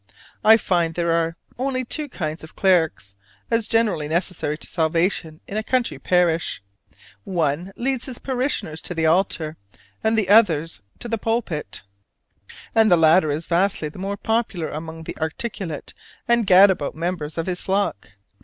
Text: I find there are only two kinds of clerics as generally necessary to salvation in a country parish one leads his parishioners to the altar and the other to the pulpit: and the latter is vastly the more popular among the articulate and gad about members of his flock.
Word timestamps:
I 0.43 0.57
find 0.57 0.95
there 0.95 1.11
are 1.11 1.35
only 1.59 1.85
two 1.85 2.09
kinds 2.09 2.43
of 2.43 2.55
clerics 2.55 3.15
as 3.51 3.67
generally 3.67 4.07
necessary 4.07 4.57
to 4.57 4.67
salvation 4.67 5.41
in 5.47 5.57
a 5.57 5.63
country 5.63 5.99
parish 5.99 6.63
one 7.23 7.71
leads 7.75 8.07
his 8.07 8.17
parishioners 8.17 8.81
to 8.81 8.95
the 8.95 9.05
altar 9.05 9.57
and 10.03 10.17
the 10.17 10.27
other 10.29 10.65
to 10.97 11.07
the 11.07 11.19
pulpit: 11.19 11.83
and 12.73 12.89
the 12.89 12.97
latter 12.97 13.29
is 13.29 13.45
vastly 13.45 13.89
the 13.89 13.99
more 13.99 14.17
popular 14.17 14.69
among 14.69 15.03
the 15.03 15.15
articulate 15.19 15.93
and 16.27 16.47
gad 16.47 16.71
about 16.71 16.95
members 16.95 17.37
of 17.37 17.45
his 17.45 17.61
flock. 17.61 18.09